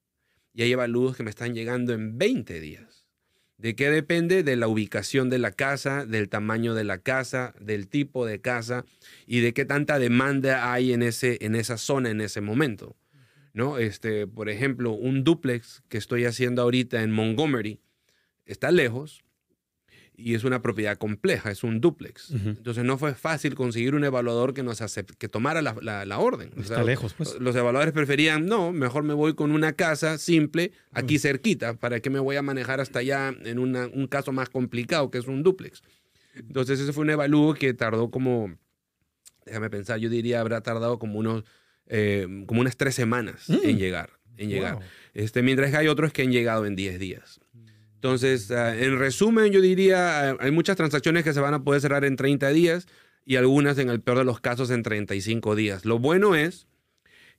y 0.54 0.64
hay 0.64 0.72
evalúos 0.72 1.16
que 1.16 1.24
me 1.24 1.30
están 1.30 1.54
llegando 1.54 1.94
en 1.94 2.18
20 2.18 2.60
días. 2.60 2.97
¿De 3.58 3.76
qué 3.76 3.90
depende? 3.90 4.44
De 4.44 4.56
la 4.56 4.68
ubicación 4.68 5.30
de 5.30 5.40
la 5.40 5.52
casa, 5.52 6.06
del 6.06 6.30
tamaño 6.30 6.76
de 6.76 6.84
la 6.84 7.00
casa, 7.00 7.56
del 7.60 7.88
tipo 7.88 8.26
de 8.26 8.40
casa 8.40 8.86
y 9.26 9.40
de 9.40 9.54
qué 9.54 9.66
tanta 9.66 9.98
demanda 9.98 10.72
hay 10.72 10.94
en, 10.94 11.02
ese, 11.02 11.40
en 11.42 11.56
esa 11.56 11.78
zona 11.78 12.12
en 12.12 12.22
ese 12.22 12.40
momento. 12.42 12.96
¿no? 13.54 13.80
Este, 13.80 14.28
por 14.28 14.50
ejemplo, 14.50 14.92
un 14.92 15.24
duplex 15.24 15.82
que 15.90 15.98
estoy 15.98 16.26
haciendo 16.26 16.62
ahorita 16.62 17.02
en 17.02 17.12
Montgomery 17.12 17.80
está 18.46 18.70
lejos 18.70 19.24
y 20.20 20.34
es 20.34 20.44
una 20.44 20.64
propiedad 20.64 20.98
compleja, 20.98 21.52
es 21.52 21.64
un 21.64 21.80
duplex. 21.80 22.32
Ujú. 22.32 22.50
Entonces 22.50 22.84
no 22.84 22.98
fue 22.98 23.14
fácil 23.14 23.54
conseguir 23.54 23.94
un 23.94 24.04
evaluador 24.04 24.56
que 24.56 24.64
nos 24.64 24.82
acep- 24.82 25.16
que 25.18 25.30
tomara 25.30 25.62
la, 25.62 25.76
la- 25.82 26.06
la 26.06 26.18
orden. 26.18 26.50
O 26.58 26.62
Está 26.62 26.76
sea, 26.76 26.84
lejos, 26.84 27.14
pues. 27.14 27.40
los 27.40 27.56
evaluadores 27.56 27.94
preferían, 27.94 28.48
no, 28.48 28.72
mejor 28.72 29.04
me 29.04 29.14
voy 29.14 29.36
con 29.36 29.52
una 29.52 29.74
casa 29.74 30.18
simple, 30.18 30.72
aquí 30.92 31.20
cerquita, 31.20 31.76
¿para 31.76 32.00
qué 32.00 32.10
me 32.10 32.18
voy 32.20 32.36
a 32.36 32.42
manejar 32.42 32.80
hasta 32.82 33.00
allá 33.00 33.32
en 33.46 33.60
una- 33.60 33.86
un 33.88 34.08
caso 34.08 34.32
más 34.32 34.50
complicado 34.50 35.12
que 35.12 35.20
es 35.20 35.28
un 35.28 35.44
duplex? 35.44 35.84
Entonces 36.36 36.80
ese 36.80 36.94
fue 36.94 37.04
un 37.04 37.12
evalúo 37.12 37.54
que 37.54 37.74
tardó 37.76 38.10
como, 38.10 38.56
déjame 39.46 39.70
pensar, 39.70 40.00
yo 40.00 40.10
diría 40.10 40.42
habrá 40.42 40.62
tardado 40.62 40.98
como 41.00 41.20
unos, 41.20 41.44
eh, 41.88 42.28
como 42.48 42.62
unas 42.62 42.76
tres 42.76 42.96
semanas 42.96 43.50
Mm. 43.50 43.60
en 43.64 43.78
llegar. 43.78 44.10
en 44.40 44.50
llegar. 44.50 44.74
Wow. 44.76 44.84
Este, 45.16 45.42
mientras 45.42 45.72
que 45.72 45.78
hay 45.78 45.88
otros 45.88 46.14
que 46.14 46.22
han 46.22 46.32
llegado 46.32 46.68
en 46.68 46.76
10 46.76 47.00
días. 47.00 47.40
Entonces, 47.98 48.52
ah, 48.52 48.78
en 48.78 49.00
resumen, 49.00 49.52
yo 49.52 49.60
diría, 49.60 50.30
ah, 50.30 50.38
hay 50.40 50.52
muchas 50.52 50.78
transacciones 50.78 51.24
que 51.24 51.34
se 51.34 51.40
van 51.40 51.56
a 51.56 51.64
poder 51.64 51.82
cerrar 51.82 52.06
en 52.06 52.16
30 52.16 52.50
días 52.50 52.88
y 53.26 53.38
algunas, 53.38 53.80
en 53.80 53.90
el 53.90 54.02
peor 54.02 54.20
de 54.20 54.24
los 54.24 54.40
casos, 54.40 54.70
en 54.70 54.84
35 54.84 55.56
días. 55.56 55.84
Lo 55.84 55.98
bueno 55.98 56.36
es 56.36 56.68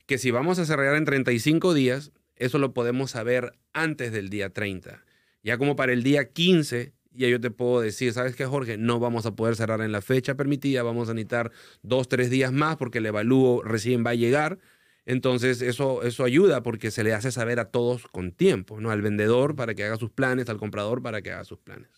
que 0.06 0.18
si 0.18 0.32
vamos 0.32 0.58
a 0.58 0.66
cerrar 0.66 0.96
en 0.96 1.04
35 1.04 1.74
días, 1.74 2.10
eso 2.34 2.58
lo 2.58 2.74
podemos 2.74 3.12
saber 3.12 3.52
antes 3.72 4.10
del 4.10 4.30
día 4.30 4.50
30. 4.50 5.04
Ya 5.44 5.58
como 5.58 5.76
para 5.76 5.92
el 5.92 6.02
día 6.02 6.32
15, 6.32 6.92
ya 7.12 7.28
yo 7.28 7.40
te 7.40 7.50
puedo 7.50 7.80
decir, 7.80 8.12
¿sabes 8.12 8.34
qué, 8.34 8.44
Jorge? 8.44 8.78
No 8.78 8.98
vamos 8.98 9.26
a 9.26 9.36
poder 9.36 9.54
cerrar 9.54 9.80
en 9.80 9.92
la 9.92 10.02
fecha 10.02 10.34
permitida, 10.34 10.82
vamos 10.82 11.08
a 11.08 11.14
necesitar 11.14 11.52
dos, 11.82 12.08
tres 12.08 12.30
días 12.30 12.52
más 12.52 12.76
porque 12.76 12.98
el 12.98 13.06
evalúo 13.06 13.62
recién 13.62 14.04
va 14.04 14.10
a 14.10 14.14
llegar. 14.14 14.58
Entonces, 15.08 15.62
eso, 15.62 16.02
eso 16.02 16.22
ayuda 16.22 16.62
porque 16.62 16.90
se 16.90 17.02
le 17.02 17.14
hace 17.14 17.32
saber 17.32 17.58
a 17.60 17.70
todos 17.70 18.06
con 18.08 18.30
tiempo, 18.30 18.78
¿no? 18.78 18.90
Al 18.90 19.00
vendedor 19.00 19.56
para 19.56 19.74
que 19.74 19.82
haga 19.82 19.96
sus 19.96 20.10
planes, 20.10 20.50
al 20.50 20.58
comprador 20.58 21.02
para 21.02 21.22
que 21.22 21.32
haga 21.32 21.44
sus 21.44 21.58
planes. 21.58 21.88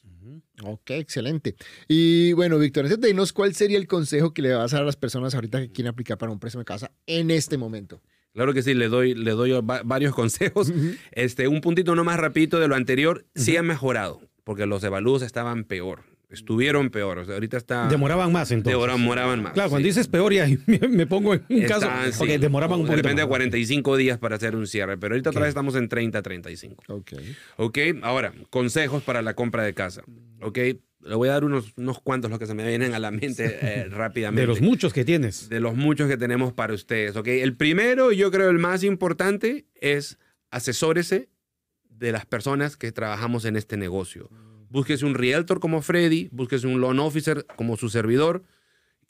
Ok, 0.62 0.90
excelente. 0.92 1.56
Y 1.88 2.32
bueno, 2.34 2.56
Víctor, 2.58 2.84
antes 2.84 3.00
de 3.00 3.10
irnos, 3.10 3.32
¿cuál 3.32 3.52
sería 3.54 3.78
el 3.78 3.88
consejo 3.88 4.32
que 4.32 4.42
le 4.42 4.52
vas 4.52 4.72
a 4.72 4.76
dar 4.76 4.84
a 4.84 4.86
las 4.86 4.96
personas 4.96 5.34
ahorita 5.34 5.60
que 5.60 5.72
quieren 5.72 5.90
aplicar 5.90 6.18
para 6.18 6.30
un 6.30 6.38
préstamo 6.38 6.60
de 6.60 6.66
casa 6.66 6.92
en 7.06 7.32
este 7.32 7.58
momento? 7.58 8.00
Claro 8.32 8.54
que 8.54 8.62
sí, 8.62 8.74
le 8.74 8.86
doy, 8.86 9.14
le 9.16 9.32
doy 9.32 9.50
va- 9.60 9.82
varios 9.84 10.14
consejos. 10.14 10.72
Este, 11.10 11.48
un 11.48 11.60
puntito 11.60 11.96
no 11.96 12.04
más 12.04 12.20
rapidito 12.20 12.60
de 12.60 12.68
lo 12.68 12.76
anterior, 12.76 13.26
sí 13.34 13.56
ha 13.56 13.62
mejorado, 13.64 14.20
porque 14.44 14.66
los 14.66 14.84
evalúos 14.84 15.22
estaban 15.22 15.64
peor, 15.64 16.04
estuvieron 16.30 16.90
peor. 16.90 17.18
O 17.18 17.24
sea, 17.24 17.34
ahorita 17.34 17.56
está... 17.56 17.88
Demoraban 17.88 18.32
más 18.32 18.50
entonces. 18.50 18.72
Demoraban, 18.72 19.00
demoraban 19.02 19.42
más. 19.42 19.52
Claro, 19.52 19.70
cuando 19.70 19.84
sí. 19.84 19.90
dices 19.90 20.08
peor, 20.08 20.32
ya 20.32 20.46
me, 20.66 20.78
me 20.88 21.06
pongo 21.06 21.34
en 21.34 21.44
un 21.48 21.62
caso. 21.64 21.88
Sí. 22.06 22.12
Porque 22.18 22.38
demoraban 22.38 22.80
un 22.80 22.86
De 22.86 22.90
poquito. 22.92 23.02
repente 23.08 23.22
más. 23.22 23.28
45 23.28 23.96
días 23.96 24.18
para 24.18 24.36
hacer 24.36 24.56
un 24.56 24.66
cierre, 24.66 24.96
pero 24.96 25.14
ahorita 25.14 25.30
otra 25.30 25.40
Ok. 25.40 25.44
vez 25.44 25.48
estamos 25.50 25.74
en 25.74 25.88
30, 25.88 26.22
35. 26.22 26.84
Ok. 26.88 27.12
Ok, 27.56 27.78
ahora, 28.02 28.32
consejos 28.50 29.02
para 29.02 29.22
la 29.22 29.34
compra 29.34 29.62
de 29.64 29.74
casa. 29.74 30.02
Ok, 30.40 30.56
le 31.02 31.14
voy 31.14 31.28
a 31.28 31.32
dar 31.32 31.44
unos, 31.44 31.72
unos 31.76 31.98
cuantos 32.00 32.30
los 32.30 32.38
que 32.38 32.46
se 32.46 32.54
me 32.54 32.66
vienen 32.66 32.94
a 32.94 32.98
la 32.98 33.10
mente 33.10 33.58
eh, 33.62 33.86
rápidamente. 33.90 34.42
De 34.42 34.46
los 34.46 34.60
muchos 34.60 34.92
que 34.92 35.04
tienes. 35.04 35.48
de 35.48 35.58
los 35.60 35.74
muchos 35.74 36.08
que 36.08 36.16
tenemos 36.16 36.52
para 36.52 36.74
ustedes. 36.74 37.16
¿ok? 37.16 37.26
El 37.28 37.56
primero, 37.56 38.12
yo 38.12 38.30
creo 38.30 38.50
el 38.50 38.58
más 38.58 38.84
importante, 38.84 39.66
es 39.74 40.18
asesórese 40.50 41.28
de 41.88 42.12
las 42.12 42.26
personas 42.26 42.76
que 42.76 42.92
trabajamos 42.92 43.44
en 43.44 43.56
este 43.56 43.76
negocio. 43.76 44.30
Búsquese 44.70 45.04
un 45.04 45.14
realtor 45.14 45.60
como 45.60 45.82
Freddy, 45.82 46.28
búsquese 46.32 46.66
un 46.66 46.80
loan 46.80 47.00
officer 47.00 47.44
como 47.56 47.76
su 47.76 47.88
servidor, 47.90 48.44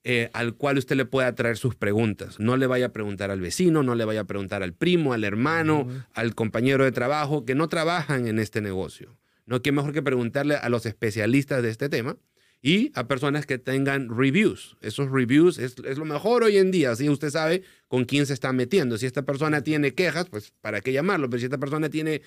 eh, 0.02 0.30
al 0.32 0.54
cual 0.54 0.78
usted 0.78 0.96
le 0.96 1.04
pueda 1.04 1.34
traer 1.34 1.58
sus 1.58 1.74
preguntas. 1.74 2.40
No 2.40 2.56
le 2.56 2.66
vaya 2.66 2.86
a 2.86 2.92
preguntar 2.92 3.30
al 3.30 3.40
vecino, 3.40 3.82
no 3.82 3.94
le 3.94 4.06
vaya 4.06 4.22
a 4.22 4.24
preguntar 4.24 4.62
al 4.62 4.72
primo, 4.72 5.12
al 5.12 5.22
hermano, 5.22 5.86
al 6.14 6.34
compañero 6.34 6.84
de 6.84 6.92
trabajo 6.92 7.44
que 7.44 7.54
no 7.54 7.68
trabajan 7.68 8.26
en 8.26 8.38
este 8.38 8.62
negocio. 8.62 9.18
No, 9.44 9.60
qué 9.60 9.72
mejor 9.72 9.92
que 9.92 10.02
preguntarle 10.02 10.54
a 10.54 10.68
los 10.70 10.86
especialistas 10.86 11.62
de 11.62 11.68
este 11.68 11.90
tema 11.90 12.16
y 12.62 12.92
a 12.94 13.08
personas 13.08 13.44
que 13.44 13.58
tengan 13.58 14.08
reviews. 14.08 14.76
Esos 14.80 15.10
reviews 15.10 15.58
es, 15.58 15.76
es 15.84 15.98
lo 15.98 16.06
mejor 16.06 16.44
hoy 16.44 16.56
en 16.56 16.70
día. 16.70 16.92
Así 16.92 17.08
usted 17.10 17.28
sabe 17.30 17.62
con 17.88 18.04
quién 18.04 18.24
se 18.24 18.32
está 18.32 18.52
metiendo. 18.54 18.96
Si 18.96 19.06
esta 19.06 19.22
persona 19.22 19.62
tiene 19.62 19.92
quejas, 19.92 20.26
pues 20.30 20.52
para 20.62 20.80
qué 20.80 20.92
llamarlo. 20.92 21.28
Pero 21.28 21.40
si 21.40 21.44
esta 21.46 21.58
persona 21.58 21.90
tiene 21.90 22.22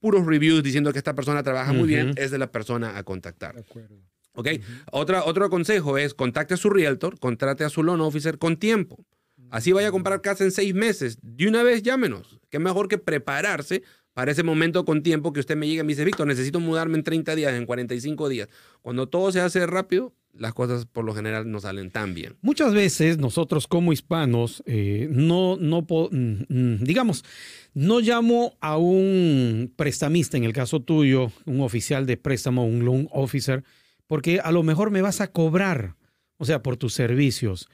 puros 0.00 0.26
reviews 0.26 0.62
diciendo 0.62 0.92
que 0.92 0.98
esta 0.98 1.14
persona 1.14 1.42
trabaja 1.42 1.72
muy 1.72 1.88
bien, 1.88 2.14
es 2.16 2.30
de 2.30 2.38
la 2.38 2.50
persona 2.50 2.96
a 2.96 3.02
contactar. 3.02 3.54
De 3.54 3.60
acuerdo. 3.60 3.96
¿Ok? 4.34 4.48
Otra, 4.92 5.24
otro 5.24 5.50
consejo 5.50 5.98
es 5.98 6.14
contacte 6.14 6.54
a 6.54 6.56
su 6.56 6.70
realtor, 6.70 7.18
contrate 7.18 7.64
a 7.64 7.68
su 7.68 7.82
loan 7.82 8.00
officer 8.00 8.38
con 8.38 8.56
tiempo. 8.56 9.04
Así 9.50 9.72
vaya 9.72 9.88
a 9.88 9.90
comprar 9.90 10.20
casa 10.20 10.44
en 10.44 10.50
seis 10.50 10.74
meses. 10.74 11.18
De 11.22 11.48
una 11.48 11.62
vez 11.62 11.82
llámenos. 11.82 12.38
Qué 12.50 12.58
mejor 12.58 12.88
que 12.88 12.98
prepararse 12.98 13.82
para 14.12 14.32
ese 14.32 14.42
momento 14.42 14.84
con 14.84 15.02
tiempo 15.02 15.32
que 15.32 15.40
usted 15.40 15.56
me 15.56 15.66
llegue 15.66 15.80
y 15.80 15.84
me 15.84 15.88
dice, 15.88 16.04
Víctor, 16.04 16.26
necesito 16.26 16.60
mudarme 16.60 16.98
en 16.98 17.04
30 17.04 17.34
días, 17.34 17.52
en 17.54 17.66
45 17.66 18.28
días. 18.28 18.48
Cuando 18.82 19.08
todo 19.08 19.32
se 19.32 19.40
hace 19.40 19.66
rápido, 19.66 20.14
las 20.32 20.54
cosas 20.54 20.86
por 20.86 21.04
lo 21.04 21.14
general 21.14 21.50
no 21.50 21.60
salen 21.60 21.90
tan 21.90 22.14
bien. 22.14 22.36
Muchas 22.42 22.72
veces 22.72 23.18
nosotros 23.18 23.66
como 23.66 23.92
hispanos, 23.92 24.62
eh, 24.66 25.08
no, 25.10 25.56
no, 25.56 25.82
mm, 25.82 26.44
mm, 26.48 26.84
digamos, 26.84 27.24
no 27.74 28.00
llamo 28.00 28.56
a 28.60 28.76
un 28.76 29.72
prestamista, 29.76 30.36
en 30.36 30.44
el 30.44 30.52
caso 30.52 30.80
tuyo, 30.80 31.32
un 31.44 31.60
oficial 31.60 32.06
de 32.06 32.16
préstamo, 32.16 32.66
un 32.66 32.84
loan 32.84 33.08
officer, 33.10 33.64
porque 34.06 34.40
a 34.40 34.52
lo 34.52 34.62
mejor 34.62 34.90
me 34.90 35.02
vas 35.02 35.20
a 35.20 35.32
cobrar, 35.32 35.96
o 36.38 36.44
sea, 36.44 36.62
por 36.62 36.76
tus 36.76 36.94
servicios. 36.94 37.68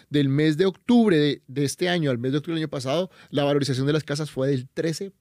del 0.09 0.29
mes 0.29 0.55
de 0.57 0.65
octubre 0.65 1.17
de, 1.17 1.41
de 1.47 1.65
este 1.65 1.89
año 1.89 2.09
al 2.11 2.17
mes 2.19 2.31
de 2.31 2.37
octubre 2.37 2.55
del 2.55 2.63
año 2.63 2.69
pasado, 2.71 3.09
la 3.29 3.43
valorización 3.43 3.85
de 3.85 3.93
las 3.93 4.03
casas 4.03 4.31
fue 4.31 4.47
del 4.47 4.67
13% 4.73 5.11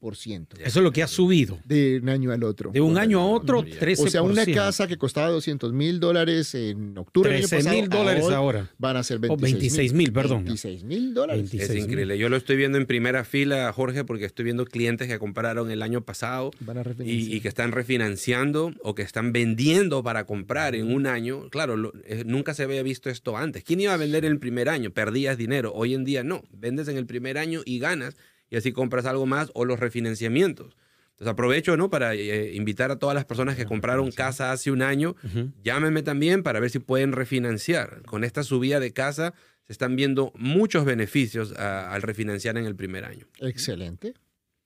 Eso 0.61 0.79
es 0.79 0.83
lo 0.85 0.93
que 0.93 1.03
ha 1.03 1.09
subido. 1.09 1.59
de 1.65 1.99
un 2.03 2.09
año 2.09 2.31
al 2.33 2.45
otro. 2.45 2.71
De 2.71 2.81
un 2.81 2.97
año 2.99 3.21
a 3.21 3.27
otro, 3.27 3.63
13%. 3.65 4.07
O 4.07 4.09
sea, 4.09 4.23
una 4.23 4.47
casa 4.47 4.87
que 4.87 4.97
costaba 4.97 5.29
200 5.31 5.73
mil 5.73 5.99
dólares 6.01 6.55
en 6.55 6.97
octubre 6.97 7.31
del 7.31 7.39
año 7.41 7.49
13 7.49 7.57
pasado, 7.65 7.81
mil 7.81 7.89
dólares 7.91 8.25
ahora. 8.31 8.71
van 8.79 8.97
a 8.97 9.03
ser 9.03 9.17
O 9.17 9.37
26 9.37 9.53
26,000, 9.77 10.13
perdón. 10.13 10.45
26 10.45 10.85
mil 10.85 11.08
dólares. 11.15 11.43
26 11.51 11.63
Es 11.71 11.75
mil. 11.75 11.85
increíble. 11.85 12.19
Yo 12.19 12.29
lo 12.29 12.37
estoy 12.37 12.57
viendo 12.57 12.79
en 12.79 12.87
primera 12.87 13.25
fila, 13.25 13.73
Jorge, 13.73 14.05
porque 14.05 14.25
estoy 14.25 14.45
viendo 14.45 14.65
clientes 14.65 15.09
que 15.09 15.19
compraron 15.19 15.71
el 15.71 15.83
año 15.83 16.03
pasado 16.03 16.51
Van 16.61 16.79
a 16.79 16.83
y, 17.05 17.35
y 17.37 17.41
que 17.41 17.49
están 17.49 17.73
refinanciando 17.73 18.73
o 18.83 18.95
que 18.95 19.03
están 19.03 19.33
vendiendo 19.33 20.03
para 20.03 20.25
comprar 20.25 20.75
en 20.75 20.93
un 20.93 21.07
año. 21.07 21.49
Claro, 21.51 21.77
lo- 21.77 21.93
eh, 22.05 22.23
nunca 22.27 22.55
se 22.55 22.63
había 22.63 22.83
visto 22.83 23.11
esto 23.11 23.37
antes. 23.37 23.65
¿Quién 23.65 23.81
iba 23.81 23.93
a 23.95 23.97
vender 23.97 24.25
en 24.25 24.33
el 24.33 24.39
primer 24.39 24.69
año? 24.69 24.91
Perdías 24.91 25.37
dinero. 25.37 25.73
Hoy 25.75 25.95
en 25.95 26.05
día 26.05 26.23
no. 26.25 26.43
Vendes 26.53 26.89
en 26.89 26.97
el 26.97 27.07
primer 27.07 27.39
año 27.39 27.63
y 27.65 27.79
ganas 27.79 28.17
y 28.51 28.57
así 28.57 28.73
compras 28.73 29.05
algo 29.07 29.27
más 29.27 29.51
o 29.55 29.65
los 29.65 29.79
refinanciamientos. 29.79 30.77
Entonces 31.13 31.33
aprovecho 31.33 31.77
¿no? 31.77 31.91
para 31.91 32.15
eh, 32.15 32.55
invitar 32.55 32.93
a 32.93 32.99
todas 33.01 33.15
las 33.15 33.25
personas 33.25 33.57
que 33.57 33.65
compraron 33.67 34.13
casa 34.13 34.53
hace 34.53 34.71
un 34.71 34.83
año, 34.83 35.17
Ujú. 35.25 35.51
llámenme 35.65 36.03
también 36.05 36.45
para 36.45 36.61
ver 36.61 36.71
si 36.71 36.79
pueden 36.79 37.11
refinanciar. 37.13 38.03
Con 38.07 38.23
esta 38.23 38.45
subida 38.45 38.79
de 38.79 38.93
casa 38.93 39.35
se 39.69 39.73
están 39.73 39.97
viendo 39.97 40.33
muchos 40.35 40.87
beneficios 40.87 41.53
ah, 41.59 41.91
al 41.93 42.01
refinanciar 42.01 42.57
en 42.57 42.65
el 42.65 42.75
primer 42.75 43.05
año. 43.05 43.27
Excelente. 43.39 44.15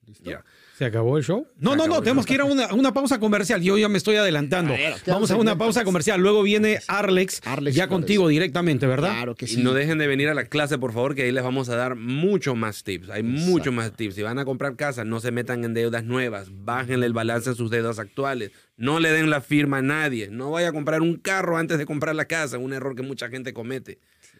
¿Listo? 0.05 0.31
¿Se 0.77 0.85
acabó 0.85 1.17
el 1.17 1.23
show? 1.23 1.45
No, 1.59 1.71
Se 1.71 1.77
no, 1.77 1.87
no, 1.87 2.01
tenemos 2.01 2.25
que 2.25 2.33
ir 2.33 2.41
a 2.41 2.45
una, 2.45 2.73
una 2.73 2.93
pausa 2.93 3.19
comercial. 3.19 3.61
Yo 3.61 3.77
ya 3.77 3.87
me 3.89 3.97
estoy 3.97 4.15
adelantando. 4.15 4.73
A 4.73 4.77
ver, 4.77 4.95
¿qué 5.03 5.11
Vamos 5.11 5.29
a 5.31 5.35
una 5.37 5.57
pausa 5.57 5.83
comercial. 5.83 6.19
Luego 6.21 6.41
viene 6.41 6.79
Arlex, 6.87 7.41
Arlex 7.45 7.75
ya 7.75 7.87
contigo 7.87 8.27
directamente, 8.27 8.85
¿verdad? 8.87 9.11
Claro 9.11 9.35
que 9.35 9.45
Y 9.45 9.49
sí. 9.49 9.63
no 9.63 9.73
dejen 9.73 9.97
de 9.97 10.07
venir 10.07 10.29
a 10.29 10.33
la 10.33 10.45
clase, 10.45 10.77
por 10.77 10.91
favor, 10.93 11.15
que 11.15 11.23
ahí 11.23 11.31
les 11.31 11.43
vamos 11.43 11.69
a 11.69 11.75
dar 11.75 11.95
mucho 11.95 12.55
más 12.55 12.83
tips. 12.83 13.09
Hay 13.09 13.23
mucho 13.23 13.69
Exacto. 13.69 13.71
más 13.73 13.93
tips. 13.93 14.15
Si 14.15 14.21
van 14.23 14.39
a 14.39 14.45
comprar 14.45 14.75
casa, 14.75 15.03
no 15.05 15.19
se 15.19 15.31
metan 15.31 15.63
en 15.63 15.73
deudas 15.73 16.03
nuevas. 16.05 16.47
Bájenle 16.51 17.05
el 17.05 17.13
balance 17.13 17.49
a 17.51 17.55
sus 17.55 17.69
deudas 17.69 17.99
actuales. 17.99 18.51
No 18.75 18.99
le 18.99 19.11
den 19.11 19.29
la 19.29 19.41
firma 19.41 19.77
a 19.77 19.81
nadie. 19.81 20.29
No 20.29 20.51
vaya 20.51 20.69
a 20.69 20.73
comprar 20.73 21.01
un 21.01 21.15
carro 21.17 21.57
antes 21.57 21.77
de 21.77 21.85
comprar 21.85 22.15
la 22.15 22.25
casa. 22.25 22.57
Un 22.57 22.73
error 22.73 22.95
que 22.95 23.03
mucha 23.03 23.29
gente 23.29 23.53
comete. 23.53 23.99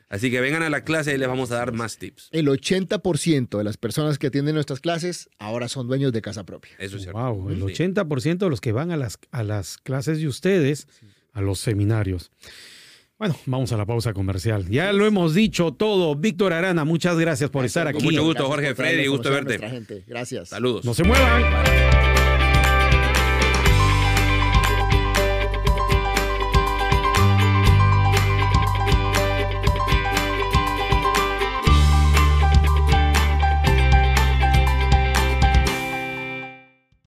Así 0.10 0.30
que 0.30 0.42
vengan 0.42 0.62
a 0.64 0.70
la 0.70 0.84
clase 0.84 1.14
y 1.14 1.18
les 1.18 1.28
vamos 1.28 1.52
a 1.52 1.56
dar 1.56 1.72
más 1.74 1.98
tips. 1.98 2.30
El 2.32 2.48
80% 2.48 3.58
de 3.58 3.64
las 3.64 3.78
personas 3.78 4.20
que 4.20 4.28
atienden 4.28 4.56
nuestras 4.56 4.80
clases 4.80 5.30
ahora 5.40 5.68
son 5.68 5.88
dueños 5.88 6.12
de 6.14 6.22
casa 6.22 6.44
propia. 6.46 6.72
Eso 6.78 6.98
es 6.98 7.04
cierto. 7.04 7.20
Wow, 7.20 7.50
el 7.50 7.58
Sí. 7.76 7.84
80% 7.84 8.38
de 8.46 8.50
los 8.50 8.62
que 8.62 8.72
van 8.72 8.92
a 8.92 8.98
las, 8.98 9.18
a 9.32 9.44
las 9.44 9.78
clases 9.78 10.20
de 10.20 10.28
ustedes, 10.28 10.88
a 11.32 11.42
los 11.42 11.60
seminarios. 11.60 12.32
Bueno, 13.18 13.36
vamos 13.46 13.72
a 13.72 13.78
la 13.78 13.86
pausa 13.86 14.12
comercial. 14.14 14.68
Ya 14.70 14.92
lo 14.92 15.06
hemos 15.06 15.34
dicho 15.34 15.72
todo. 15.74 16.16
Víctor 16.16 16.52
Arana, 16.54 16.84
muchas 16.84 17.18
gracias 17.18 17.50
por 17.50 17.64
estar 17.64 17.86
Con 17.88 17.96
aquí. 17.96 18.06
mucho 18.06 18.24
gusto, 18.24 18.48
Jorge, 18.48 18.76
Freddy, 18.76 19.08
gusto 19.08 19.30
verte. 19.32 19.58
gente. 19.60 20.04
Gracias. 20.08 20.50
Saludos. 20.50 20.84
No 20.84 20.94
se 20.94 21.04
muevan. 21.04 21.93